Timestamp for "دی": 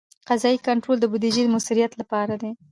2.41-2.51